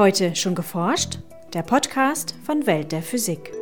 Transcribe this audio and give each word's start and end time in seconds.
Heute 0.00 0.34
schon 0.34 0.54
geforscht? 0.54 1.18
Der 1.52 1.60
Podcast 1.60 2.34
von 2.42 2.66
Welt 2.66 2.90
der 2.90 3.02
Physik. 3.02 3.52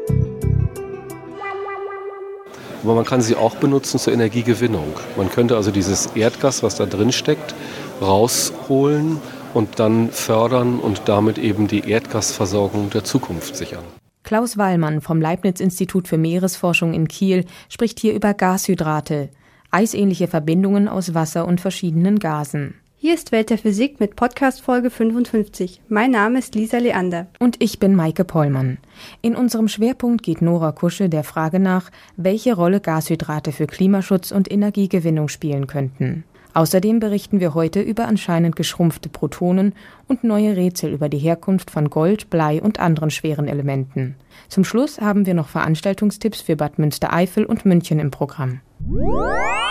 Aber 2.85 2.95
man 2.95 3.05
kann 3.05 3.23
sie 3.23 3.35
auch 3.35 3.57
benutzen 3.57 3.99
zur 3.99 4.13
Energiegewinnung. 4.13 4.95
Man 5.17 5.31
könnte 5.31 5.57
also 5.57 5.73
dieses 5.73 6.15
Erdgas, 6.15 6.63
was 6.63 6.77
da 6.77 6.87
drin 6.87 7.11
steckt, 7.11 7.57
rausholen 8.01 9.21
und 9.53 9.81
dann 9.81 10.13
fördern 10.13 10.79
und 10.79 11.03
damit 11.07 11.39
eben 11.39 11.67
die 11.67 11.91
Erdgasversorgung 11.91 12.91
der 12.91 13.03
Zukunft 13.03 13.57
sichern. 13.57 13.83
Klaus 14.23 14.57
Wallmann 14.57 15.01
vom 15.01 15.21
Leibniz-Institut 15.21 16.07
für 16.07 16.19
Meeresforschung 16.19 16.95
in 16.95 17.09
Kiel 17.09 17.47
spricht 17.69 17.99
hier 17.99 18.15
über 18.15 18.33
Gashydrate, 18.33 19.31
eisähnliche 19.73 20.29
Verbindungen 20.29 20.87
aus 20.87 21.15
Wasser 21.15 21.49
und 21.49 21.61
verschiedenen 21.61 22.21
Gasen. 22.21 22.75
Hier 23.01 23.15
ist 23.15 23.31
Welt 23.31 23.51
der 23.51 23.59
Physik 23.59 24.01
mit 24.01 24.17
Podcast 24.17 24.61
Folge 24.61 24.91
55. 24.91 25.83
Mein 25.89 26.11
Name 26.11 26.41
ist 26.41 26.57
Lisa 26.57 26.79
Leander. 26.79 27.29
Und 27.39 27.55
ich 27.63 27.79
bin 27.79 27.95
Maike 27.95 28.25
Pollmann. 28.25 28.79
In 29.23 29.37
unserem 29.37 29.69
Schwerpunkt 29.69 30.25
geht 30.25 30.43
Nora 30.43 30.73
Kusche 30.73 31.09
der 31.09 31.23
Frage 31.23 31.61
nach, 31.61 31.93
welche 32.17 32.57
Rolle 32.57 32.81
Gashydrate 32.81 33.53
für 33.53 33.69
Klimaschutz 33.69 34.33
und 34.33 34.51
Energiegewinnung 34.51 35.29
spielen 35.29 35.69
könnten. 35.69 36.25
Außerdem 36.55 36.99
berichten 36.99 37.39
wir 37.39 37.55
heute 37.55 37.81
über 37.81 38.09
anscheinend 38.09 38.57
geschrumpfte 38.57 39.09
Protonen 39.09 39.75
und 40.09 40.25
neue 40.25 40.57
Rätsel 40.57 40.93
über 40.93 41.09
die 41.09 41.19
Herkunft 41.19 41.71
von 41.71 41.91
Gold, 41.91 42.31
Blei 42.31 42.61
und 42.61 42.81
anderen 42.81 43.13
schweren 43.13 43.47
Elementen. 43.47 44.17
Zum 44.49 44.65
Schluss 44.65 45.01
haben 45.01 45.25
wir 45.25 45.35
noch 45.35 45.47
Veranstaltungstipps 45.47 46.41
für 46.41 46.57
Bad 46.57 46.81
Münstereifel 46.81 47.45
und 47.45 47.65
München 47.65 48.01
im 48.01 48.11
Programm. 48.11 48.61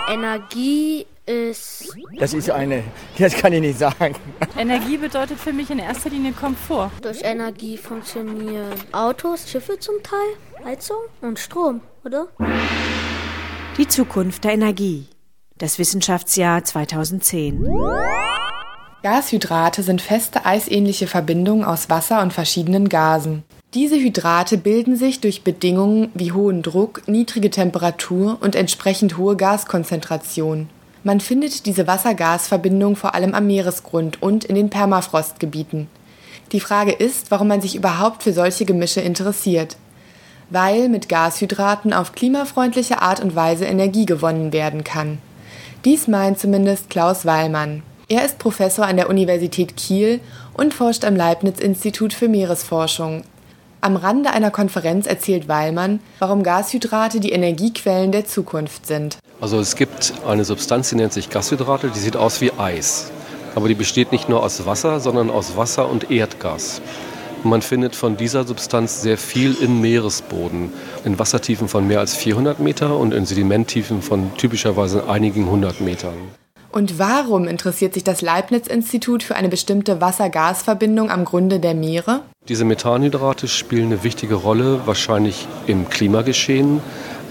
Energie 0.10 1.06
ist. 1.28 1.96
Das 2.18 2.34
ist 2.34 2.50
eine, 2.50 2.84
das 3.18 3.36
kann 3.36 3.54
ich 3.54 3.62
nicht 3.62 3.80
sagen. 3.80 4.16
Energie 4.58 4.98
bedeutet 4.98 5.40
für 5.40 5.54
mich 5.54 5.70
in 5.70 5.80
erster 5.80 6.10
Linie 6.10 6.32
Komfort. 6.32 6.92
Durch 7.02 7.22
Energie 7.24 7.78
funktionieren 7.78 8.74
Autos, 8.92 9.50
Schiffe 9.50 9.78
zum 9.80 9.96
Teil, 10.04 10.66
Heizung 10.66 10.98
und 11.22 11.38
Strom, 11.38 11.82
oder? 12.04 12.28
Die 13.78 13.88
Zukunft 13.88 14.44
der 14.44 14.54
Energie. 14.54 15.08
Das 15.58 15.80
Wissenschaftsjahr 15.80 16.64
2010. 16.64 17.68
Gashydrate 19.04 19.84
sind 19.84 20.02
feste 20.02 20.46
eisähnliche 20.46 21.08
Verbindungen 21.08 21.64
aus 21.64 21.90
Wasser 21.90 22.22
und 22.22 22.34
verschiedenen 22.34 22.90
Gasen. 22.90 23.44
Diese 23.74 23.96
Hydrate 23.96 24.58
bilden 24.58 24.96
sich 24.96 25.20
durch 25.20 25.44
Bedingungen 25.44 26.10
wie 26.14 26.32
hohen 26.32 26.64
Druck, 26.64 27.08
niedrige 27.08 27.50
Temperatur 27.50 28.38
und 28.40 28.56
entsprechend 28.56 29.18
hohe 29.18 29.36
Gaskonzentration. 29.36 30.70
Man 31.08 31.22
findet 31.22 31.66
diese 31.66 31.88
Wasser-Gas-Verbindung 31.88 32.98
vor 32.98 33.16
allem 33.16 33.34
am 33.34 33.48
Meeresgrund 33.48 34.22
und 34.22 34.44
in 34.44 34.56
den 34.56 34.70
Permafrostgebieten. 34.70 35.88
Die 36.52 36.60
Frage 36.60 36.92
ist, 36.92 37.32
warum 37.32 37.48
man 37.48 37.62
sich 37.62 37.78
überhaupt 37.78 38.24
für 38.24 38.34
solche 38.34 38.66
Gemische 38.66 39.00
interessiert. 39.00 39.78
Weil 40.50 40.90
mit 40.90 41.08
Gashydraten 41.08 41.94
auf 41.94 42.12
klimafreundliche 42.12 43.02
Art 43.02 43.22
und 43.22 43.38
Weise 43.38 43.64
Energie 43.64 44.06
gewonnen 44.06 44.52
werden 44.52 44.84
kann. 44.84 45.20
Dies 45.86 46.10
meint 46.10 46.40
zumindest 46.40 46.90
Klaus 46.90 47.26
Weilmann. 47.26 47.84
Er 48.10 48.26
ist 48.26 48.38
Professor 48.38 48.86
an 48.86 48.98
der 48.98 49.10
Universität 49.10 49.78
Kiel 49.78 50.20
und 50.56 50.74
forscht 50.74 51.06
am 51.06 51.16
Leibniz-Institut 51.16 52.12
für 52.12 52.28
Meeresforschung. 52.28 53.24
Am 53.80 53.96
Rande 53.96 54.32
einer 54.32 54.50
Konferenz 54.50 55.06
erzählt 55.06 55.48
Weilmann, 55.48 56.00
warum 56.18 56.42
Gashydrate 56.42 57.20
die 57.20 57.32
Energiequellen 57.32 58.12
der 58.12 58.26
Zukunft 58.26 58.88
sind. 58.88 59.18
Also 59.40 59.60
es 59.60 59.76
gibt 59.76 60.14
eine 60.28 60.46
Substanz, 60.46 60.90
die 60.90 60.96
nennt 60.96 61.14
sich 61.14 61.30
Gashydrate, 61.30 61.90
die 61.90 62.00
sieht 62.00 62.18
aus 62.18 62.42
wie 62.42 62.52
Eis. 62.54 63.12
Aber 63.54 63.68
die 63.68 63.76
besteht 63.76 64.12
nicht 64.12 64.30
nur 64.30 64.44
aus 64.44 64.66
Wasser, 64.66 65.00
sondern 65.00 65.30
aus 65.30 65.58
Wasser 65.58 65.90
und 65.90 66.10
Erdgas. 66.10 66.82
Und 67.44 67.52
man 67.52 67.62
findet 67.62 67.96
von 67.96 68.18
dieser 68.18 68.46
Substanz 68.46 69.04
sehr 69.04 69.18
viel 69.18 69.56
im 69.62 69.80
Meeresboden, 69.80 70.74
in 71.06 71.20
Wassertiefen 71.20 71.68
von 71.68 71.86
mehr 71.86 72.00
als 72.00 72.16
400 72.16 72.60
Meter 72.60 72.98
und 72.98 73.14
in 73.14 73.28
Sedimenttiefen 73.28 74.02
von 74.02 74.36
typischerweise 74.38 75.08
einigen 75.08 75.50
hundert 75.50 75.82
Metern. 75.82 76.18
Und 76.72 77.00
warum 77.00 77.48
interessiert 77.48 77.94
sich 77.94 78.04
das 78.04 78.22
Leibniz-Institut 78.22 79.24
für 79.24 79.36
eine 79.36 79.50
bestimmte 79.50 80.02
Wasser-Gas-Verbindung 80.02 81.10
am 81.10 81.26
Grunde 81.26 81.60
der 81.60 81.74
Meere? 81.74 82.22
Diese 82.50 82.64
Methanhydrate 82.64 83.50
spielen 83.50 83.88
eine 83.88 84.06
wichtige 84.06 84.36
Rolle, 84.36 84.80
wahrscheinlich 84.86 85.50
im 85.68 85.90
Klimageschehen, 85.90 86.80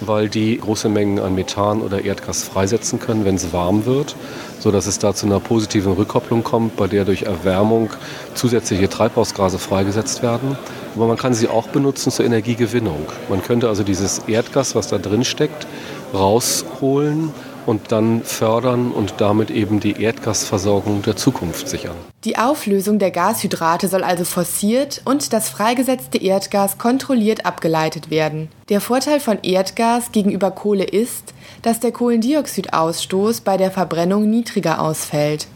weil 0.03 0.29
die 0.29 0.59
große 0.59 0.91
Mengen 0.91 1.21
an 1.21 1.35
Methan 1.35 1.81
oder 1.81 2.05
Erdgas 2.05 2.43
freisetzen 2.43 3.01
können, 3.01 3.25
wenn 3.25 3.37
es 3.37 3.51
warm 3.55 3.87
wird, 3.87 4.15
sodass 4.61 4.87
es 4.87 4.99
da 4.99 5.15
zu 5.15 5.25
einer 5.25 5.41
positiven 5.41 5.95
Rückkopplung 5.95 6.45
kommt, 6.45 6.77
bei 6.77 6.87
der 6.87 7.07
durch 7.07 7.23
Erwärmung 7.23 7.89
zusätzliche 8.35 8.91
Treibhausgase 8.91 9.59
freigesetzt 9.59 10.23
werden. 10.23 10.59
Aber 10.95 11.07
man 11.07 11.17
kann 11.17 11.33
sie 11.33 11.49
auch 11.49 11.69
benutzen 11.69 12.11
zur 12.11 12.27
Energiegewinnung. 12.27 13.07
Man 13.31 13.43
könnte 13.43 13.69
also 13.71 13.85
dieses 13.85 14.19
Erdgas, 14.27 14.75
was 14.75 14.89
da 14.89 14.99
drin 14.99 15.25
steckt, 15.25 15.67
rausholen 16.13 17.33
und 17.67 17.93
dann 17.93 18.23
fördern 18.23 18.93
und 18.93 19.15
damit 19.19 19.51
eben 19.51 19.81
die 19.81 20.01
Erdgasversorgung 20.01 21.03
der 21.03 21.17
Zukunft 21.17 21.69
sichern. 21.69 21.97
Die 22.25 22.39
Auflösung 22.39 22.99
der 22.99 23.11
Gashydrate 23.11 23.89
soll 23.89 24.03
also 24.03 24.25
forciert 24.25 25.03
und 25.05 25.33
das 25.33 25.49
freigesetzte 25.49 26.19
Erdgas 26.19 26.79
kontrolliert 26.79 27.45
abgeleitet 27.45 28.11
werden. 28.11 28.49
Der 28.69 28.81
Vorteil 28.81 29.21
von 29.21 29.39
Erdgas 29.43 30.13
gegenüber 30.13 30.51
Kohle 30.51 30.85
ist, 30.85 31.35
dass 31.63 31.81
der 31.81 31.93
Kohlendioxidausstoß 31.93 33.43
bei 33.43 33.57
der 33.57 33.71
Verbrennung 33.71 34.31
niedriger 34.31 34.81
ausfällt. 34.81 35.49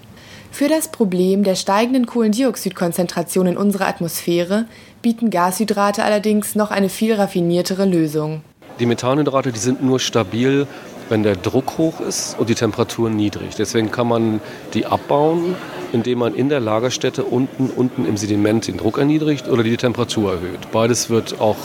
Für 0.52 0.68
das 0.68 0.88
Problem 0.88 1.44
der 1.44 1.54
steigenden 1.54 2.06
Kohlendioxidkonzentration 2.06 3.46
in 3.46 3.56
unserer 3.56 3.86
Atmosphäre 3.86 4.66
bieten 5.00 5.30
Gashydrate 5.30 6.02
allerdings 6.04 6.54
noch 6.54 6.70
eine 6.70 6.88
viel 6.88 7.14
raffiniertere 7.14 7.84
Lösung. 7.86 8.42
Die 8.80 8.86
Methanhydrate, 8.86 9.52
die 9.52 9.58
sind 9.58 9.82
nur 9.82 10.00
stabil 10.00 10.66
wenn 11.10 11.22
der 11.22 11.36
Druck 11.36 11.76
hoch 11.76 12.00
ist 12.00 12.38
und 12.38 12.48
die 12.48 12.54
Temperatur 12.54 13.10
niedrig. 13.10 13.56
Deswegen 13.56 13.90
kann 13.90 14.08
man 14.08 14.40
die 14.74 14.86
abbauen, 14.86 15.56
indem 15.92 16.20
man 16.20 16.34
in 16.34 16.48
der 16.48 16.60
Lagerstätte 16.60 17.24
unten, 17.24 17.68
unten 17.68 18.06
im 18.06 18.16
Sediment 18.16 18.68
den 18.68 18.76
Druck 18.76 18.98
erniedrigt 18.98 19.48
oder 19.48 19.62
die 19.62 19.76
Temperatur 19.76 20.32
erhöht. 20.32 20.70
Beides 20.72 21.10
wird 21.10 21.40
auch 21.40 21.56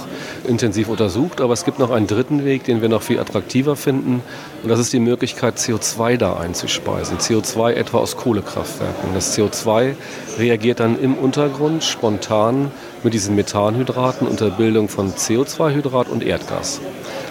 intensiv 0.48 0.90
untersucht, 0.90 1.42
aber 1.42 1.54
es 1.54 1.64
gibt 1.64 1.80
noch 1.80 1.92
einen 1.92 2.08
dritten 2.08 2.44
Weg, 2.44 2.64
den 2.64 2.82
wir 2.82 2.90
noch 2.90 3.04
viel 3.04 3.20
attraktiver 3.20 3.76
finden. 3.76 4.22
Und 4.64 4.70
das 4.70 4.80
ist 4.80 4.92
die 4.94 5.00
Möglichkeit, 5.00 5.58
CO2 5.58 6.18
da 6.18 6.38
einzuspeisen. 6.38 7.18
CO2 7.20 7.74
etwa 7.74 8.00
aus 8.00 8.18
Kohlekraftwerken. 8.18 9.10
Das 9.14 9.38
CO2 9.38 9.94
reagiert 10.40 10.80
dann 10.80 11.00
im 11.00 11.16
Untergrund 11.16 11.84
spontan 11.84 12.72
mit 13.04 13.14
diesen 13.14 13.36
Methanhydraten 13.36 14.28
unter 14.28 14.50
Bildung 14.50 14.90
von 14.90 15.14
CO2-Hydrat 15.14 16.10
und 16.10 16.24
Erdgas. 16.24 16.82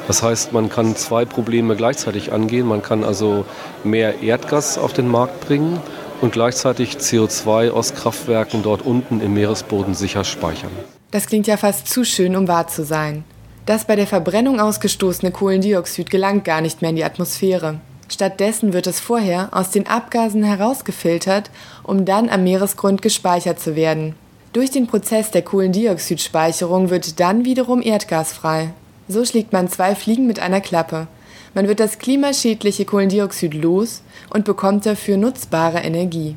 Das 0.07 0.23
heißt, 0.23 0.53
man 0.53 0.69
kann 0.69 0.97
zwei 0.97 1.25
Probleme 1.25 1.77
gleichzeitig 1.77 2.33
angehen. 2.33 2.67
Man 2.67 2.83
kann 2.83 3.05
also 3.05 3.45
mehr 3.85 4.23
Erdgas 4.23 4.77
auf 4.77 4.93
den 4.93 5.09
Markt 5.09 5.47
bringen 5.47 5.81
und 6.21 6.33
gleichzeitig 6.33 6.97
CO2 6.97 7.71
aus 7.71 7.95
Kraftwerken 7.95 8.63
dort 8.63 8.83
unten 8.83 9.21
im 9.21 9.35
Meeresboden 9.35 9.95
sicher 9.95 10.25
speichern. 10.25 10.71
Das 11.11 11.27
klingt 11.27 11.47
ja 11.47 11.57
fast 11.57 11.89
zu 11.89 12.05
schön, 12.05 12.37
um 12.37 12.49
wahr 12.49 12.69
zu 12.69 12.85
sein. 12.85 13.25
Das 13.67 13.87
bei 13.87 13.97
der 13.97 14.07
Verbrennung 14.07 14.61
ausgestoßene 14.61 15.31
Kohlendioxid 15.31 16.11
gelangt 16.11 16.45
gar 16.45 16.61
nicht 16.61 16.83
mehr 16.83 16.91
in 16.91 16.97
die 16.97 17.05
Atmosphäre. 17.05 17.81
Stattdessen 18.11 18.75
wird 18.75 18.87
es 18.87 19.01
vorher 19.01 19.49
aus 19.53 19.71
den 19.71 19.87
Abgasen 19.87 20.43
herausgefiltert, 20.43 21.51
um 21.83 22.05
dann 22.05 22.29
am 22.29 22.45
Meeresgrund 22.45 23.01
gespeichert 23.01 23.59
zu 23.59 23.75
werden. 23.75 24.15
Durch 24.53 24.71
den 24.71 24.87
Prozess 24.87 25.31
der 25.31 25.43
Kohlendioxidspeicherung 25.43 26.91
wird 26.91 27.19
dann 27.19 27.45
wiederum 27.47 27.81
Erdgas 27.81 28.35
frei. 28.35 28.75
So 29.09 29.25
schlägt 29.25 29.53
man 29.53 29.69
zwei 29.69 29.95
Fliegen 29.95 30.27
mit 30.27 30.41
einer 30.41 30.61
Klappe. 30.61 31.07
Man 31.55 31.69
wird 31.69 31.79
das 31.79 31.99
klimaschädliche 31.99 32.85
Kohlendioxid 32.85 33.55
los 33.55 34.03
und 34.31 34.45
bekommt 34.45 34.87
dafür 34.87 35.17
nutzbare 35.17 35.79
Energie. 35.79 36.37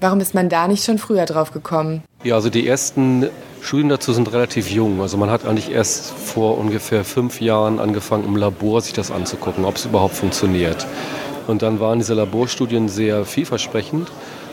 Warum 0.00 0.20
ist 0.20 0.34
man 0.34 0.48
da 0.48 0.68
nicht 0.68 0.84
schon 0.84 0.98
früher 0.98 1.26
drauf 1.26 1.52
gekommen? 1.52 2.02
Ja, 2.24 2.36
also 2.36 2.50
die 2.50 2.66
ersten 2.66 3.28
Studien 3.60 3.88
dazu 3.88 4.12
sind 4.12 4.32
relativ 4.32 4.70
jung. 4.70 5.00
Also 5.00 5.16
man 5.16 5.30
hat 5.30 5.44
eigentlich 5.44 5.70
erst 5.70 6.12
vor 6.12 6.56
ungefähr 6.56 7.04
fünf 7.04 7.40
Jahren 7.40 7.78
angefangen, 7.78 8.24
im 8.24 8.36
Labor 8.36 8.80
sich 8.80 8.92
das 8.92 9.10
anzugucken, 9.10 9.64
ob 9.64 9.76
es 9.76 9.84
überhaupt 9.84 10.14
funktioniert. 10.14 10.86
Und 11.46 11.62
dann 11.62 11.80
waren 11.80 11.98
diese 11.98 12.14
Laborstudien 12.14 12.88
sehr 12.88 13.24
vielversprechend. 13.24 14.08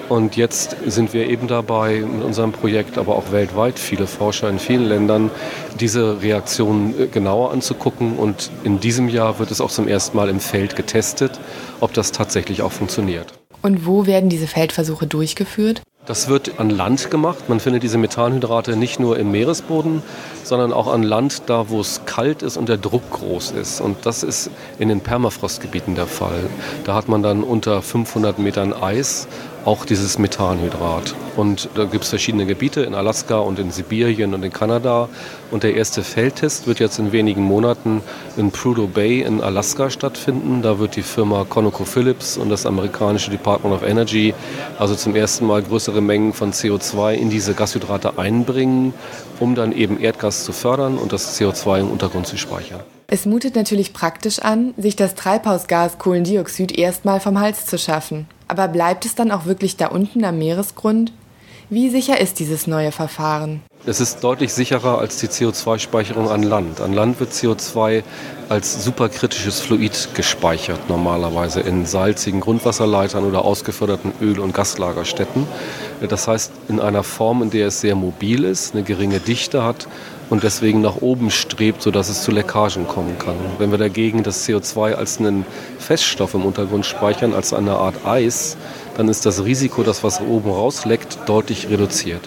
Und 0.10 0.36
jetzt 0.36 0.75
sind 0.86 1.13
wir 1.13 1.28
eben 1.28 1.48
dabei, 1.48 2.02
mit 2.02 2.24
unserem 2.24 2.52
Projekt, 2.52 2.98
aber 2.98 3.16
auch 3.16 3.31
weltweit, 3.31 3.80
viele 3.80 4.07
Forscher 4.07 4.50
in 4.50 4.60
vielen 4.60 4.86
Ländern, 4.86 5.31
diese 5.80 6.22
Reaktionen 6.22 6.94
äh, 7.00 7.07
genauer 7.07 7.52
anzugucken. 7.52 8.18
Und 8.18 8.52
in 8.63 8.80
diesem 8.80 9.10
Jahr 9.10 9.40
wird 9.40 9.52
es 9.52 9.62
auch 9.62 9.72
zum 9.72 9.88
ersten 9.88 10.16
Mal 10.16 10.30
im 10.30 10.40
Feld 10.40 10.75
getestet, 10.75 11.40
ob 11.80 11.94
das 11.94 12.12
tatsächlich 12.12 12.62
auch 12.62 12.72
funktioniert. 12.72 13.34
Und 13.62 13.88
wo 13.88 14.06
werden 14.06 14.30
diese 14.30 14.46
Feldversuche 14.46 15.07
durchgeführt? 15.07 15.81
Das 16.06 16.28
wird 16.28 16.60
an 16.60 16.69
Land 16.69 17.10
gemacht. 17.10 17.50
Man 17.50 17.60
findet 17.60 17.81
diese 17.81 17.98
Methanhydrate 17.98 18.75
nicht 18.75 19.00
nur 19.00 19.18
im 19.18 19.31
Meeresboden, 19.31 20.04
sondern 20.44 20.72
auch 20.72 20.86
an 20.86 21.02
Land, 21.02 21.44
da 21.48 21.69
wo 21.69 21.81
es 21.81 22.02
kalt 22.06 22.44
ist 22.44 22.57
und 22.57 22.69
der 22.69 22.78
Druck 22.78 23.10
groß 23.10 23.52
ist. 23.52 23.81
Und 23.81 24.06
das 24.06 24.22
ist 24.22 24.52
in 24.78 24.90
den 24.90 25.02
Permafrostgebieten 25.02 25.96
der 25.96 26.06
Fall. 26.06 26.48
Da 26.84 26.94
hat 26.94 27.07
man 27.07 27.24
dann 27.24 27.42
unter 27.42 27.81
500 27.81 28.38
Metern 28.38 28.72
Eis 28.72 29.28
auch 29.66 29.86
dieses 29.86 30.20
Methanhydrat. 30.20 31.16
Und 31.36 31.70
da 31.76 31.86
gibt 31.86 32.04
es 32.04 32.12
verschiedene 32.12 32.46
Gebiete 32.46 32.82
in 32.82 32.94
Alaska 32.94 33.40
und 33.40 33.60
in 33.60 33.72
Sibirien 33.72 34.34
und 34.34 34.44
in 34.44 34.54
Kanada. 34.54 35.10
Und 35.52 35.64
der 35.64 35.76
erste 35.76 36.04
Feldtest 36.04 36.68
wird 36.68 36.80
jetzt 36.80 37.00
in 37.00 37.12
wenigen 37.12 37.44
Monaten 37.44 38.02
in 38.38 38.52
Prudhoe 38.52 38.88
Bay 38.88 39.22
in 39.22 39.42
Alaska 39.42 39.90
stattfinden. 39.90 40.62
Da 40.62 40.80
wird 40.80 40.96
die 40.96 41.02
Firma 41.02 41.46
ConocoPhillips 41.46 42.38
und 42.38 42.50
das 42.50 42.66
amerikanische 42.66 43.32
Department 43.32 43.76
of 43.76 43.84
Energy 43.84 44.34
also 44.78 44.96
zum 44.96 45.16
ersten 45.16 45.46
Mal 45.48 45.64
größere 45.64 46.02
Mengen 46.02 46.34
von 46.34 46.54
CO2 46.54 47.14
in 47.14 47.30
diese 47.30 47.54
Gashydrate 47.54 48.18
einbringen, 48.18 48.94
um 49.40 49.56
dann 49.56 49.72
eben 49.72 50.00
Erdgas 50.00 50.46
zu 50.46 50.54
fördern 50.54 50.98
und 50.98 51.12
das 51.12 51.40
CO2 51.40 51.80
im 51.80 51.90
Untergrund 51.90 52.28
zu 52.28 52.38
speichern. 52.38 52.94
Es 53.07 53.28
mutet 53.28 53.56
natürlich 53.56 53.94
praktisch 53.94 54.40
an, 54.40 54.74
sich 54.78 54.96
das 54.96 55.13
Treibhausgas 55.13 56.00
Kohlendioxid 56.00 56.75
erstmal 56.75 57.19
vom 57.19 57.40
Hals 57.40 57.68
zu 57.68 57.78
schaffen. 57.78 58.28
Aber 58.48 58.68
bleibt 58.68 59.06
es 59.06 59.13
dann 59.13 59.31
auch 59.31 59.46
wirklich 59.46 59.78
da 59.78 59.88
unten 59.88 60.25
am 60.25 60.40
Meeresgrund? 60.40 61.13
Wie 61.69 61.90
sicher 61.90 62.19
ist 62.19 62.40
dieses 62.40 62.66
neue 62.66 62.92
Verfahren? 62.92 63.62
Es 63.88 64.00
ist 64.00 64.24
deutlich 64.24 64.52
sicherer 64.52 64.98
als 64.98 65.18
die 65.18 65.28
CO2-Speicherung 65.28 66.32
an 66.32 66.42
Land. 66.42 66.82
An 66.82 66.94
Land 66.94 67.20
wird 67.20 67.34
CO2 67.34 68.02
als 68.50 68.84
superkritisches 68.84 69.62
Fluid 69.62 70.10
gespeichert, 70.16 70.90
normalerweise 70.90 71.60
in 71.60 71.86
salzigen 71.86 72.40
Grundwasserleitern 72.40 73.24
oder 73.24 73.46
ausgeförderten 73.46 74.12
Öl- 74.22 74.40
und 74.40 74.56
Gaslagerstätten. 74.56 75.46
Das 76.10 76.28
heißt, 76.28 76.52
in 76.68 76.80
einer 76.80 77.04
Form, 77.04 77.44
in 77.44 77.52
der 77.52 77.68
es 77.68 77.82
sehr 77.82 77.94
mobil 77.94 78.44
ist, 78.44 78.74
eine 78.74 78.82
geringe 78.82 79.20
Dichte 79.20 79.64
hat 79.64 79.88
und 80.31 80.42
deswegen 80.42 80.81
nach 80.81 81.02
oben 81.02 81.30
strebt, 81.30 81.84
sodass 81.84 82.10
es 82.10 82.24
zu 82.24 82.31
Leckagen 82.31 82.88
kommen 82.88 83.20
kann. 83.20 83.36
Wenn 83.60 83.70
wir 83.70 83.78
dagegen 83.78 84.24
das 84.24 84.48
CO2 84.48 84.94
als 84.94 85.20
einen 85.20 85.46
Feststoff 85.78 86.34
im 86.34 86.44
Untergrund 86.44 86.88
speichern, 86.88 87.36
als 87.36 87.54
eine 87.54 87.74
Art 87.74 88.04
Eis, 88.04 88.58
dann 88.98 89.10
ist 89.10 89.28
das 89.28 89.46
Risiko, 89.46 89.84
dass 89.84 90.04
was 90.04 90.22
oben 90.22 90.50
rausleckt, 90.50 91.20
deutlich 91.28 91.70
reduziert. 91.70 92.22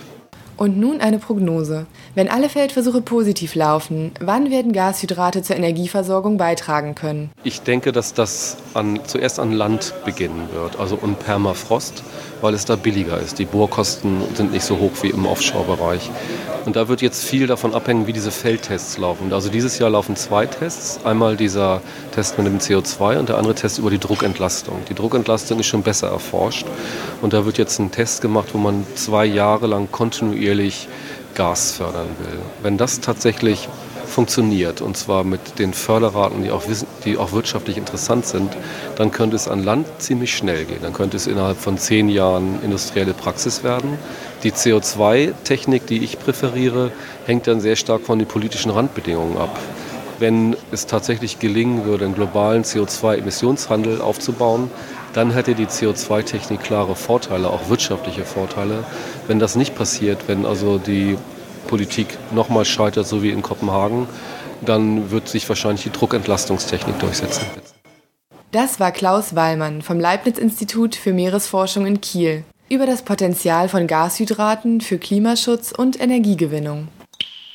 Und 0.59 0.77
nun 0.77 1.01
eine 1.01 1.21
Prognose. 1.21 1.87
Wenn 2.17 2.29
alle 2.29 2.49
Feldversuche 2.49 3.01
positiv 3.01 3.55
laufen, 3.55 4.11
wann 4.21 4.51
werden 4.51 4.73
Gashydrate 4.73 5.41
zur 5.43 5.55
Energieversorgung 5.55 6.37
beitragen 6.37 6.97
können? 6.97 7.31
Ich 7.45 7.63
denke, 7.63 7.93
dass 7.93 8.13
das 8.13 8.57
an, 8.75 8.99
zuerst 9.07 9.39
an 9.39 9.53
Land 9.53 9.95
beginnen 10.05 10.49
wird, 10.53 10.81
also 10.81 10.99
um 11.01 11.15
Permafrost, 11.15 12.03
weil 12.41 12.55
es 12.55 12.65
da 12.65 12.75
billiger 12.75 13.21
ist. 13.21 13.39
Die 13.39 13.45
Bohrkosten 13.45 14.21
sind 14.35 14.51
nicht 14.51 14.65
so 14.65 14.79
hoch 14.79 14.91
wie 15.03 15.11
im 15.11 15.27
Offshore-Bereich. 15.27 16.11
Und 16.69 16.77
da 16.77 16.87
wird 16.87 17.01
jetzt 17.01 17.25
viel 17.25 17.47
davon 17.47 17.73
abhängen, 17.73 18.07
wie 18.07 18.13
diese 18.13 18.31
Feldtests 18.31 18.99
laufen. 18.99 19.33
Also 19.33 19.49
dieses 19.49 19.79
Jahr 19.79 19.89
laufen 19.89 20.17
zwei 20.17 20.45
Tests. 20.45 21.01
Einmal 21.03 21.35
dieser 21.35 21.81
Test 22.15 22.37
mit 22.37 22.47
dem 22.47 22.59
CO2 22.59 23.19
und 23.19 23.31
der 23.31 23.39
andere 23.39 23.55
Test 23.55 23.79
über 23.79 23.89
die 23.89 23.97
Druckentlastung. 23.97 24.83
Die 24.91 24.93
Druckentlastung 24.93 25.59
ist 25.61 25.67
schon 25.67 25.83
besser 25.83 26.09
erforscht. 26.09 26.67
Und 27.23 27.33
da 27.33 27.47
wird 27.47 27.57
jetzt 27.57 27.79
ein 27.79 27.91
Test 27.91 28.21
gemacht, 28.21 28.49
wo 28.53 28.59
man 28.59 28.87
zwei 28.97 29.25
Jahre 29.25 29.67
lang 29.67 29.91
kontinuierlich 29.91 30.89
Gas 31.35 31.73
fördern 31.73 32.09
will. 32.19 32.39
Wenn 32.63 32.77
das 32.77 33.01
tatsächlich 33.01 33.71
funktioniert, 34.19 34.81
und 34.81 34.97
zwar 34.97 35.23
mit 35.23 35.61
den 35.61 35.73
Förderraten, 35.73 36.43
die 36.43 36.51
auch, 36.51 36.65
die 37.05 37.17
auch 37.17 37.31
wirtschaftlich 37.31 37.77
interessant 37.77 38.27
sind, 38.27 38.51
dann 38.97 39.13
könnte 39.13 39.37
es 39.37 39.47
an 39.47 39.63
Land 39.63 39.87
ziemlich 39.99 40.37
schnell 40.37 40.65
gehen. 40.65 40.81
Dann 40.83 40.93
könnte 40.93 41.17
es 41.17 41.29
innerhalb 41.29 41.57
von 41.57 41.79
zehn 41.79 42.09
Jahren 42.09 42.59
industrielle 42.65 43.15
Praxis 43.15 43.63
werden. 43.63 43.97
Die 44.43 44.51
CO2-Technik, 44.51 45.87
die 45.87 46.03
ich 46.03 46.19
präferiere, 46.19 46.91
hängt 47.27 47.47
dann 47.47 47.61
sehr 47.61 47.77
stark 47.77 48.03
von 48.03 48.19
den 48.19 48.27
politischen 48.27 48.73
Randbedingungen 48.73 49.39
ab. 49.39 49.57
Wenn 50.19 50.57
es 50.73 50.87
tatsächlich 50.87 51.39
gelingen 51.39 51.85
würde, 51.85 52.05
einen 52.05 52.17
globalen 52.17 52.65
CO2-Emissionshandel 52.65 54.01
aufzubauen, 54.01 54.69
dann 55.13 55.31
hätte 55.31 55.55
die 55.55 55.67
CO2-Technik 55.67 56.61
klare 56.61 56.97
Vorteile, 56.97 57.51
auch 57.51 57.69
wirtschaftliche 57.69 58.25
Vorteile. 58.25 58.83
Wenn 59.29 59.39
das 59.39 59.55
nicht 59.55 59.77
passiert, 59.77 60.27
wenn 60.27 60.45
also 60.45 60.79
die 60.79 61.17
Politik 61.69 62.19
nochmal 62.33 62.65
scheitert, 62.65 63.07
so 63.07 63.23
wie 63.23 63.31
in 63.31 63.43
Kopenhagen, 63.43 64.09
dann 64.61 65.13
wird 65.13 65.29
sich 65.29 65.49
wahrscheinlich 65.49 65.85
die 65.85 65.93
Druckentlastungstechnik 65.93 66.99
durchsetzen. 66.99 67.47
Das 68.51 68.81
war 68.81 68.91
Klaus 68.91 69.37
Wallmann 69.37 69.83
vom 69.83 70.01
Leibniz-Institut 70.01 70.97
für 70.97 71.13
Meeresforschung 71.13 71.87
in 71.87 72.01
Kiel 72.01 72.45
über 72.71 72.87
das 72.87 73.03
Potenzial 73.03 73.69
von 73.69 73.87
Gashydraten 73.87 74.81
für 74.81 74.99
Klimaschutz 74.99 75.73
und 75.73 76.01
Energiegewinnung. 76.01 76.89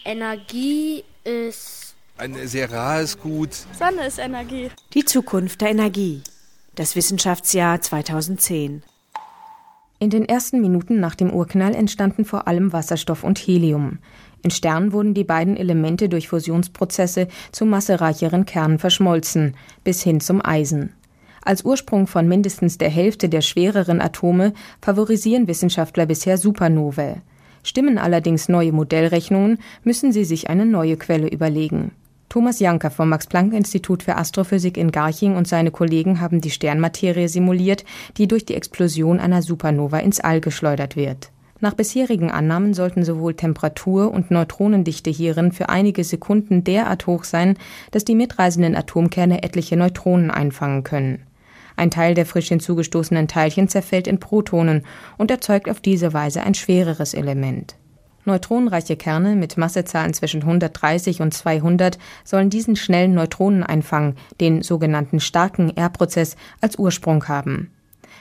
Energie 0.05 1.03
ist 1.23 1.95
ein 2.17 2.35
sehr 2.47 2.71
rares 2.71 3.19
Gut. 3.19 3.49
Sonne 3.77 4.07
ist 4.07 4.19
Energie. 4.19 4.69
Die 4.93 5.05
Zukunft 5.05 5.61
der 5.61 5.71
Energie. 5.71 6.21
Das 6.75 6.95
Wissenschaftsjahr 6.95 7.81
2010. 7.81 8.83
In 10.03 10.09
den 10.09 10.25
ersten 10.25 10.59
Minuten 10.59 10.99
nach 10.99 11.15
dem 11.15 11.31
Urknall 11.31 11.73
entstanden 11.73 12.25
vor 12.25 12.45
allem 12.45 12.73
Wasserstoff 12.73 13.23
und 13.23 13.39
Helium. 13.39 13.99
In 14.41 14.51
Sternen 14.51 14.91
wurden 14.91 15.13
die 15.13 15.23
beiden 15.23 15.55
Elemente 15.55 16.09
durch 16.09 16.27
Fusionsprozesse 16.27 17.29
zu 17.53 17.65
massereicheren 17.65 18.43
Kernen 18.43 18.79
verschmolzen, 18.79 19.55
bis 19.85 20.03
hin 20.03 20.19
zum 20.19 20.45
Eisen. 20.45 20.91
Als 21.41 21.63
Ursprung 21.63 22.07
von 22.07 22.27
mindestens 22.27 22.77
der 22.77 22.89
Hälfte 22.89 23.29
der 23.29 23.39
schwereren 23.39 24.01
Atome 24.01 24.51
favorisieren 24.81 25.47
Wissenschaftler 25.47 26.05
bisher 26.05 26.37
Supernovae. 26.37 27.21
Stimmen 27.63 27.97
allerdings 27.97 28.49
neue 28.49 28.73
Modellrechnungen, 28.73 29.57
müssen 29.85 30.11
sie 30.11 30.25
sich 30.25 30.49
eine 30.49 30.65
neue 30.65 30.97
Quelle 30.97 31.29
überlegen. 31.29 31.91
Thomas 32.33 32.59
Janker 32.59 32.89
vom 32.89 33.09
Max-Planck-Institut 33.09 34.01
für 34.01 34.15
Astrophysik 34.15 34.75
in 34.75 34.89
Garching 34.89 35.35
und 35.35 35.47
seine 35.47 35.69
Kollegen 35.69 36.19
haben 36.19 36.41
die 36.41 36.49
Sternmaterie 36.49 37.27
simuliert, 37.27 37.85
die 38.17 38.27
durch 38.27 38.43
die 38.43 38.55
Explosion 38.55 39.19
einer 39.19 39.43
Supernova 39.43 39.99
ins 39.99 40.19
All 40.19 40.41
geschleudert 40.41 40.95
wird. 40.95 41.29
Nach 41.59 41.75
bisherigen 41.75 42.31
Annahmen 42.31 42.73
sollten 42.73 43.05
sowohl 43.05 43.35
Temperatur 43.35 44.11
und 44.11 44.31
Neutronendichte 44.31 45.11
hierin 45.11 45.51
für 45.51 45.69
einige 45.69 46.03
Sekunden 46.03 46.63
derart 46.63 47.05
hoch 47.05 47.23
sein, 47.23 47.55
dass 47.91 48.03
die 48.03 48.15
mitreisenden 48.15 48.75
Atomkerne 48.75 49.43
etliche 49.43 49.77
Neutronen 49.77 50.31
einfangen 50.31 50.83
können. 50.83 51.27
Ein 51.75 51.91
Teil 51.91 52.15
der 52.15 52.25
frisch 52.25 52.47
hinzugestoßenen 52.47 53.27
Teilchen 53.27 53.67
zerfällt 53.67 54.07
in 54.07 54.19
Protonen 54.19 54.87
und 55.19 55.29
erzeugt 55.29 55.69
auf 55.69 55.81
diese 55.81 56.13
Weise 56.13 56.41
ein 56.41 56.55
schwereres 56.55 57.13
Element. 57.13 57.75
Neutronenreiche 58.25 58.95
Kerne 58.95 59.35
mit 59.35 59.57
Massezahlen 59.57 60.13
zwischen 60.13 60.41
130 60.41 61.21
und 61.21 61.33
200 61.33 61.97
sollen 62.23 62.49
diesen 62.49 62.75
schnellen 62.75 63.13
Neutroneneinfang, 63.13 64.15
den 64.39 64.61
sogenannten 64.61 65.19
starken 65.19 65.75
R-Prozess, 65.75 66.35
als 66.61 66.77
Ursprung 66.77 67.27
haben. 67.27 67.71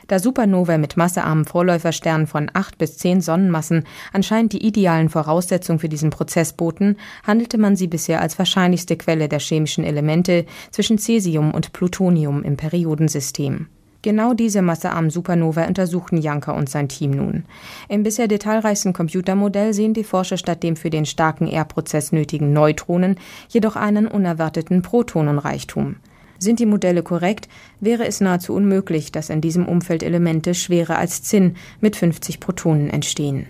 Da 0.08 0.18
Supernovae 0.18 0.78
mit 0.78 0.96
massearmen 0.96 1.44
Vorläufersternen 1.44 2.26
von 2.26 2.50
acht 2.52 2.78
bis 2.78 2.98
zehn 2.98 3.20
Sonnenmassen 3.20 3.84
anscheinend 4.12 4.52
die 4.52 4.66
idealen 4.66 5.08
Voraussetzungen 5.08 5.78
für 5.78 5.88
diesen 5.88 6.10
Prozess 6.10 6.52
boten, 6.52 6.96
handelte 7.24 7.58
man 7.58 7.76
sie 7.76 7.86
bisher 7.86 8.20
als 8.20 8.38
wahrscheinlichste 8.38 8.96
Quelle 8.96 9.28
der 9.28 9.38
chemischen 9.38 9.84
Elemente 9.84 10.46
zwischen 10.70 10.98
Cäsium 10.98 11.52
und 11.52 11.72
Plutonium 11.72 12.42
im 12.42 12.56
Periodensystem. 12.56 13.68
Genau 14.02 14.34
diese 14.34 14.62
massearmen 14.62 15.10
Supernova 15.10 15.66
untersuchten 15.66 16.16
Janker 16.16 16.56
und 16.56 16.68
sein 16.68 16.88
Team 16.88 17.12
nun. 17.12 17.44
Im 17.88 18.02
bisher 18.02 18.26
detailreichsten 18.26 18.92
Computermodell 18.92 19.72
sehen 19.72 19.94
die 19.94 20.02
Forscher 20.02 20.36
statt 20.36 20.64
dem 20.64 20.74
für 20.74 20.90
den 20.90 21.06
starken 21.06 21.46
R-Prozess 21.46 22.10
nötigen 22.10 22.52
Neutronen 22.52 23.16
jedoch 23.48 23.76
einen 23.76 24.08
unerwarteten 24.08 24.82
Protonenreichtum. 24.82 25.96
Sind 26.40 26.58
die 26.58 26.66
Modelle 26.66 27.04
korrekt, 27.04 27.48
wäre 27.78 28.04
es 28.04 28.20
nahezu 28.20 28.52
unmöglich, 28.52 29.12
dass 29.12 29.30
in 29.30 29.40
diesem 29.40 29.68
Umfeld 29.68 30.02
Elemente 30.02 30.54
schwerer 30.54 30.98
als 30.98 31.22
Zinn 31.22 31.54
mit 31.80 31.94
50 31.94 32.40
Protonen 32.40 32.90
entstehen. 32.90 33.46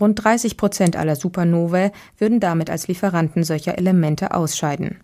Rund 0.00 0.24
30 0.24 0.56
Prozent 0.56 0.96
aller 0.96 1.16
Supernovae 1.16 1.92
würden 2.16 2.40
damit 2.40 2.70
als 2.70 2.88
Lieferanten 2.88 3.44
solcher 3.44 3.76
Elemente 3.76 4.32
ausscheiden. 4.32 4.96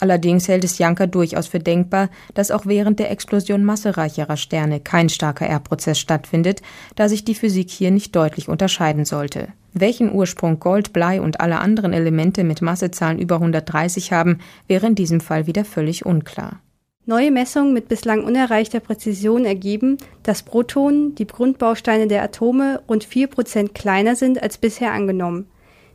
Allerdings 0.00 0.48
hält 0.48 0.64
es 0.64 0.78
Janker 0.78 1.06
durchaus 1.06 1.46
für 1.46 1.60
denkbar, 1.60 2.08
dass 2.34 2.50
auch 2.50 2.64
während 2.64 2.98
der 2.98 3.10
Explosion 3.10 3.64
massereicherer 3.64 4.38
Sterne 4.38 4.80
kein 4.80 5.10
starker 5.10 5.46
R-Prozess 5.46 5.98
stattfindet, 5.98 6.62
da 6.96 7.08
sich 7.08 7.24
die 7.24 7.34
Physik 7.34 7.70
hier 7.70 7.90
nicht 7.90 8.16
deutlich 8.16 8.48
unterscheiden 8.48 9.04
sollte. 9.04 9.48
Welchen 9.72 10.12
Ursprung 10.12 10.58
Gold, 10.58 10.92
Blei 10.92 11.20
und 11.20 11.40
alle 11.40 11.58
anderen 11.60 11.92
Elemente 11.92 12.44
mit 12.44 12.62
Massezahlen 12.62 13.18
über 13.18 13.36
130 13.36 14.12
haben, 14.12 14.38
wäre 14.66 14.86
in 14.86 14.94
diesem 14.94 15.20
Fall 15.20 15.46
wieder 15.46 15.64
völlig 15.64 16.04
unklar. 16.04 16.60
Neue 17.06 17.30
Messungen 17.30 17.72
mit 17.72 17.88
bislang 17.88 18.24
unerreichter 18.24 18.80
Präzision 18.80 19.44
ergeben, 19.44 19.98
dass 20.22 20.42
Protonen, 20.42 21.14
die 21.14 21.26
Grundbausteine 21.26 22.08
der 22.08 22.22
Atome, 22.22 22.82
rund 22.88 23.04
4% 23.04 23.72
kleiner 23.72 24.16
sind 24.16 24.42
als 24.42 24.58
bisher 24.58 24.92
angenommen. 24.92 25.46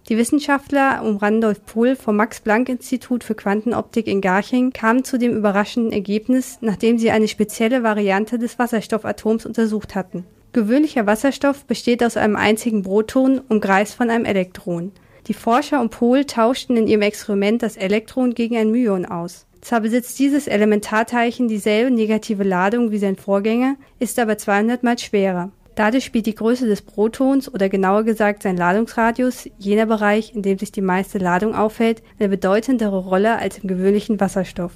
Die 0.07 0.17
Wissenschaftler 0.17 1.01
um 1.03 1.17
Randolph 1.17 1.65
Pohl 1.65 1.95
vom 1.95 2.17
Max-Planck-Institut 2.17 3.23
für 3.23 3.33
Quantenoptik 3.33 4.05
in 4.05 4.21
Garching 4.21 4.71
kamen 4.71 5.03
zu 5.03 5.17
dem 5.17 5.35
überraschenden 5.35 5.91
Ergebnis, 5.91 6.59
nachdem 6.61 6.99
sie 6.99 7.09
eine 7.09 7.27
spezielle 7.27 7.81
Variante 7.81 8.37
des 8.37 8.59
Wasserstoffatoms 8.59 9.47
untersucht 9.47 9.95
hatten. 9.95 10.23
Gewöhnlicher 10.53 11.07
Wasserstoff 11.07 11.65
besteht 11.65 12.03
aus 12.03 12.17
einem 12.17 12.35
einzigen 12.35 12.83
Proton, 12.83 13.41
umkreist 13.49 13.95
von 13.95 14.11
einem 14.11 14.25
Elektron. 14.25 14.91
Die 15.25 15.33
Forscher 15.33 15.81
um 15.81 15.89
Pohl 15.89 16.25
tauschten 16.25 16.77
in 16.77 16.87
ihrem 16.87 17.01
Experiment 17.01 17.63
das 17.63 17.75
Elektron 17.75 18.35
gegen 18.35 18.57
ein 18.57 18.69
Myon 18.69 19.07
aus. 19.07 19.47
Zwar 19.61 19.81
besitzt 19.81 20.19
dieses 20.19 20.45
Elementarteilchen 20.45 21.47
dieselbe 21.47 21.89
negative 21.89 22.43
Ladung 22.43 22.91
wie 22.91 22.99
sein 22.99 23.15
Vorgänger, 23.15 23.75
ist 23.97 24.19
aber 24.19 24.37
200 24.37 24.83
mal 24.83 24.99
schwerer. 24.99 25.49
Dadurch 25.75 26.05
spielt 26.05 26.25
die 26.25 26.35
Größe 26.35 26.67
des 26.67 26.81
Protons 26.81 27.53
oder 27.53 27.67
genauer 27.67 28.03
gesagt 28.03 28.43
sein 28.43 28.55
Ladungsradius, 28.55 29.49
jener 29.57 29.85
Bereich, 29.85 30.33
in 30.33 30.41
dem 30.41 30.57
sich 30.57 30.71
die 30.71 30.81
meiste 30.81 31.17
Ladung 31.17 31.53
aufhält, 31.53 32.01
eine 32.17 32.29
bedeutendere 32.29 32.97
Rolle 32.97 33.37
als 33.37 33.57
im 33.57 33.67
gewöhnlichen 33.67 34.21
Wasserstoff. 34.21 34.71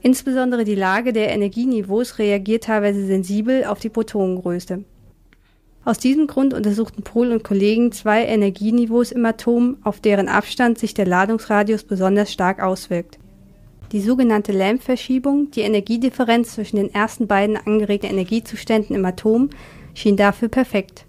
Insbesondere 0.00 0.64
die 0.64 0.76
Lage 0.76 1.12
der 1.12 1.30
Energieniveaus 1.30 2.18
reagiert 2.18 2.64
teilweise 2.64 3.04
sensibel 3.04 3.64
auf 3.64 3.80
die 3.80 3.88
Protonengröße. 3.88 4.84
Aus 5.84 5.98
diesem 5.98 6.28
Grund 6.28 6.54
untersuchten 6.54 7.02
Pohl 7.02 7.32
und 7.32 7.42
Kollegen 7.42 7.90
zwei 7.90 8.24
Energieniveaus 8.24 9.12
im 9.12 9.26
Atom, 9.26 9.78
auf 9.82 10.00
deren 10.00 10.28
Abstand 10.28 10.78
sich 10.78 10.94
der 10.94 11.06
Ladungsradius 11.06 11.82
besonders 11.82 12.32
stark 12.32 12.62
auswirkt. 12.62 13.18
Die 13.92 14.00
sogenannte 14.00 14.52
Lamb-Verschiebung, 14.52 15.50
die 15.50 15.60
Energiedifferenz 15.60 16.54
zwischen 16.54 16.76
den 16.76 16.94
ersten 16.94 17.26
beiden 17.26 17.56
angeregten 17.56 18.10
Energiezuständen 18.10 18.94
im 18.96 19.04
Atom, 19.04 19.50
schien 19.94 20.16
dafür 20.16 20.48
perfekt. 20.48 21.06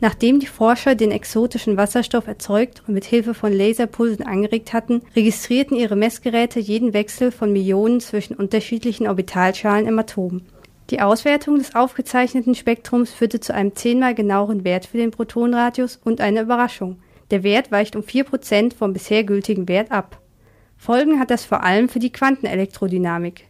Nachdem 0.00 0.40
die 0.40 0.46
Forscher 0.46 0.96
den 0.96 1.12
exotischen 1.12 1.76
Wasserstoff 1.76 2.26
erzeugt 2.26 2.82
und 2.88 2.94
mit 2.94 3.04
Hilfe 3.04 3.34
von 3.34 3.52
Laserpulsen 3.52 4.26
angeregt 4.26 4.72
hatten, 4.72 5.02
registrierten 5.14 5.76
ihre 5.76 5.94
Messgeräte 5.94 6.58
jeden 6.58 6.92
Wechsel 6.92 7.30
von 7.30 7.52
Millionen 7.52 8.00
zwischen 8.00 8.34
unterschiedlichen 8.34 9.06
Orbitalschalen 9.06 9.86
im 9.86 9.96
Atom. 10.00 10.42
Die 10.90 11.00
Auswertung 11.00 11.58
des 11.58 11.76
aufgezeichneten 11.76 12.56
Spektrums 12.56 13.12
führte 13.12 13.38
zu 13.38 13.54
einem 13.54 13.76
zehnmal 13.76 14.16
genaueren 14.16 14.64
Wert 14.64 14.86
für 14.86 14.96
den 14.96 15.12
Protonradius 15.12 16.00
und 16.02 16.20
einer 16.20 16.42
Überraschung. 16.42 16.98
Der 17.30 17.44
Wert 17.44 17.70
weicht 17.70 17.94
um 17.94 18.02
4% 18.02 18.74
vom 18.74 18.92
bisher 18.92 19.22
gültigen 19.22 19.68
Wert 19.68 19.92
ab. 19.92 20.20
Folgen 20.76 21.20
hat 21.20 21.30
das 21.30 21.44
vor 21.44 21.62
allem 21.62 21.88
für 21.88 22.00
die 22.00 22.10
Quantenelektrodynamik. 22.10 23.46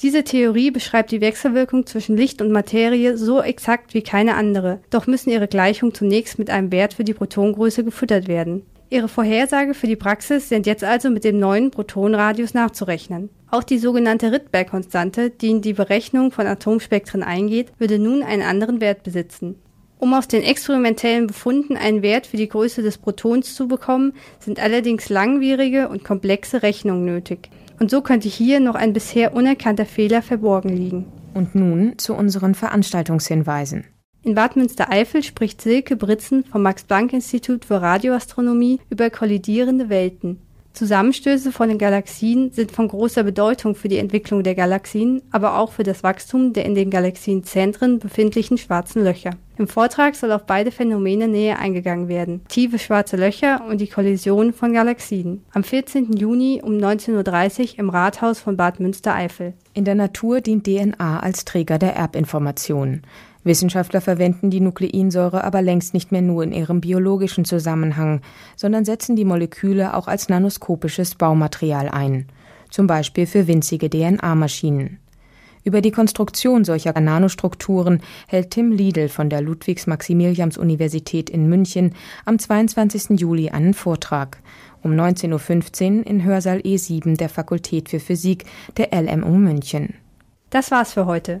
Diese 0.00 0.24
Theorie 0.24 0.70
beschreibt 0.70 1.12
die 1.12 1.20
Wechselwirkung 1.20 1.86
zwischen 1.86 2.16
Licht 2.16 2.42
und 2.42 2.50
Materie 2.50 3.16
so 3.16 3.40
exakt 3.40 3.94
wie 3.94 4.02
keine 4.02 4.34
andere, 4.34 4.80
doch 4.90 5.06
müssen 5.06 5.30
ihre 5.30 5.46
Gleichungen 5.46 5.94
zunächst 5.94 6.38
mit 6.38 6.50
einem 6.50 6.72
Wert 6.72 6.94
für 6.94 7.04
die 7.04 7.14
Protongröße 7.14 7.84
gefüttert 7.84 8.26
werden. 8.26 8.66
Ihre 8.90 9.08
Vorhersage 9.08 9.74
für 9.74 9.86
die 9.86 9.96
Praxis 9.96 10.48
sind 10.48 10.66
jetzt 10.66 10.84
also 10.84 11.10
mit 11.10 11.24
dem 11.24 11.38
neuen 11.38 11.70
Protonradius 11.70 12.54
nachzurechnen. 12.54 13.30
Auch 13.50 13.62
die 13.62 13.78
sogenannte 13.78 14.30
Rydberg-Konstante, 14.30 15.30
die 15.30 15.50
in 15.50 15.62
die 15.62 15.72
Berechnung 15.72 16.32
von 16.32 16.46
Atomspektren 16.46 17.22
eingeht, 17.22 17.72
würde 17.78 17.98
nun 17.98 18.22
einen 18.22 18.42
anderen 18.42 18.80
Wert 18.80 19.02
besitzen. 19.02 19.56
Um 19.98 20.12
aus 20.12 20.28
den 20.28 20.42
experimentellen 20.42 21.28
Befunden 21.28 21.76
einen 21.76 22.02
Wert 22.02 22.26
für 22.26 22.36
die 22.36 22.48
Größe 22.48 22.82
des 22.82 22.98
Protons 22.98 23.54
zu 23.54 23.68
bekommen, 23.68 24.12
sind 24.38 24.60
allerdings 24.60 25.08
langwierige 25.08 25.88
und 25.88 26.04
komplexe 26.04 26.62
Rechnungen 26.62 27.04
nötig. 27.04 27.48
Und 27.78 27.90
so 27.90 28.02
könnte 28.02 28.28
hier 28.28 28.60
noch 28.60 28.74
ein 28.74 28.92
bisher 28.92 29.34
unerkannter 29.34 29.86
Fehler 29.86 30.22
verborgen 30.22 30.70
liegen. 30.70 31.06
Und 31.34 31.54
nun 31.54 31.98
zu 31.98 32.14
unseren 32.14 32.54
Veranstaltungshinweisen. 32.54 33.84
In 34.22 34.34
Bad 34.34 34.56
Münstereifel 34.56 35.22
spricht 35.22 35.60
Silke 35.60 35.96
Britzen 35.96 36.44
vom 36.44 36.62
Max-Planck-Institut 36.62 37.66
für 37.66 37.82
Radioastronomie 37.82 38.80
über 38.88 39.10
kollidierende 39.10 39.90
Welten. 39.90 40.40
Zusammenstöße 40.74 41.52
von 41.52 41.68
den 41.68 41.78
Galaxien 41.78 42.50
sind 42.50 42.72
von 42.72 42.88
großer 42.88 43.22
Bedeutung 43.22 43.76
für 43.76 43.86
die 43.86 43.98
Entwicklung 43.98 44.42
der 44.42 44.56
Galaxien, 44.56 45.22
aber 45.30 45.56
auch 45.58 45.70
für 45.70 45.84
das 45.84 46.02
Wachstum 46.02 46.52
der 46.52 46.64
in 46.64 46.74
den 46.74 46.90
Galaxienzentren 46.90 48.00
befindlichen 48.00 48.58
schwarzen 48.58 49.04
Löcher. 49.04 49.30
Im 49.56 49.68
Vortrag 49.68 50.16
soll 50.16 50.32
auf 50.32 50.46
beide 50.46 50.72
Phänomene 50.72 51.28
näher 51.28 51.60
eingegangen 51.60 52.08
werden. 52.08 52.42
Tiefe 52.48 52.80
schwarze 52.80 53.16
Löcher 53.16 53.64
und 53.70 53.80
die 53.80 53.86
Kollision 53.86 54.52
von 54.52 54.72
Galaxien. 54.72 55.44
Am 55.52 55.62
14. 55.62 56.12
Juni 56.14 56.60
um 56.60 56.72
19.30 56.72 57.74
Uhr 57.74 57.78
im 57.78 57.90
Rathaus 57.90 58.40
von 58.40 58.56
Bad 58.56 58.80
Münstereifel. 58.80 59.54
In 59.74 59.84
der 59.84 59.94
Natur 59.94 60.40
dient 60.40 60.66
DNA 60.66 61.20
als 61.20 61.44
Träger 61.44 61.78
der 61.78 61.94
Erbinformation. 61.94 63.02
Wissenschaftler 63.44 64.00
verwenden 64.00 64.50
die 64.50 64.60
Nukleinsäure 64.60 65.44
aber 65.44 65.62
längst 65.62 65.94
nicht 65.94 66.10
mehr 66.10 66.22
nur 66.22 66.42
in 66.42 66.52
ihrem 66.52 66.80
biologischen 66.80 67.44
Zusammenhang, 67.44 68.22
sondern 68.56 68.84
setzen 68.84 69.16
die 69.16 69.24
Moleküle 69.24 69.94
auch 69.94 70.08
als 70.08 70.28
nanoskopisches 70.28 71.14
Baumaterial 71.14 71.88
ein, 71.88 72.26
zum 72.70 72.86
Beispiel 72.86 73.26
für 73.26 73.46
winzige 73.46 73.90
DNA-Maschinen. 73.90 74.98
Über 75.64 75.80
die 75.80 75.92
Konstruktion 75.92 76.64
solcher 76.64 76.98
Nanostrukturen 76.98 78.02
hält 78.28 78.50
Tim 78.50 78.70
Liedl 78.70 79.08
von 79.08 79.30
der 79.30 79.40
Ludwigs-Maximilians-Universität 79.40 81.30
in 81.30 81.48
München 81.48 81.94
am 82.26 82.38
22. 82.38 83.18
Juli 83.18 83.48
einen 83.48 83.72
Vortrag 83.72 84.42
um 84.82 84.92
19.15 84.92 85.98
Uhr 86.00 86.06
in 86.06 86.22
Hörsaal 86.22 86.58
E7 86.58 87.16
der 87.16 87.30
Fakultät 87.30 87.88
für 87.88 87.98
Physik 88.00 88.44
der 88.76 88.90
LMU 88.92 89.36
München. 89.36 89.94
Das 90.50 90.70
war's 90.70 90.92
für 90.92 91.06
heute. 91.06 91.40